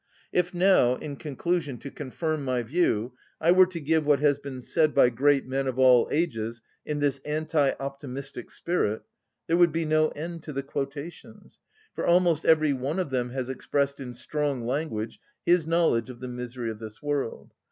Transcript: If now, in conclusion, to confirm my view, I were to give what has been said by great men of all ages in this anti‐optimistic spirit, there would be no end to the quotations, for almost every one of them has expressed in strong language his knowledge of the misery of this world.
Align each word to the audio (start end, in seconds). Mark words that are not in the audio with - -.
If 0.33 0.51
now, 0.51 0.95
in 0.95 1.15
conclusion, 1.15 1.77
to 1.77 1.91
confirm 1.91 2.43
my 2.43 2.63
view, 2.63 3.13
I 3.39 3.51
were 3.51 3.67
to 3.67 3.79
give 3.79 4.03
what 4.03 4.19
has 4.19 4.39
been 4.39 4.59
said 4.59 4.95
by 4.95 5.09
great 5.11 5.45
men 5.45 5.67
of 5.67 5.77
all 5.77 6.07
ages 6.11 6.59
in 6.83 6.97
this 6.97 7.19
anti‐optimistic 7.19 8.49
spirit, 8.49 9.03
there 9.45 9.57
would 9.57 9.71
be 9.71 9.85
no 9.85 10.07
end 10.07 10.41
to 10.41 10.53
the 10.53 10.63
quotations, 10.63 11.59
for 11.93 12.03
almost 12.03 12.45
every 12.45 12.73
one 12.73 12.97
of 12.97 13.11
them 13.11 13.29
has 13.29 13.47
expressed 13.47 13.99
in 13.99 14.15
strong 14.15 14.65
language 14.65 15.19
his 15.45 15.67
knowledge 15.67 16.09
of 16.09 16.19
the 16.19 16.27
misery 16.27 16.71
of 16.71 16.79
this 16.79 17.03
world. 17.03 17.53